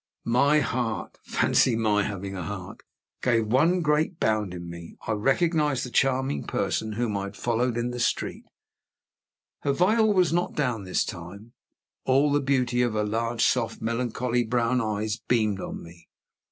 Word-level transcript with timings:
My 0.25 0.61
heart 0.61 1.19
fancy 1.21 1.75
my 1.75 2.01
having 2.01 2.35
a 2.35 2.41
heart! 2.41 2.81
gave 3.21 3.45
one 3.45 3.81
great 3.81 4.19
bound 4.19 4.51
in 4.51 4.67
me. 4.67 4.95
I 5.05 5.11
recognized 5.11 5.85
the 5.85 5.91
charming 5.91 6.45
person 6.45 6.93
whom 6.93 7.15
I 7.15 7.25
had 7.25 7.35
followed 7.37 7.77
in 7.77 7.91
the 7.91 7.99
street. 7.99 8.45
Her 9.59 9.73
veil 9.73 10.11
was 10.11 10.33
not 10.33 10.55
down 10.55 10.85
this 10.85 11.05
time. 11.05 11.53
All 12.03 12.31
the 12.31 12.41
beauty 12.41 12.81
of 12.81 12.93
her 12.93 13.03
large, 13.05 13.45
soft, 13.45 13.79
melancholy, 13.79 14.43
brown 14.43 14.81
eyes 14.81 15.21
beamed 15.27 15.61
on 15.61 15.83
me. 15.83 16.09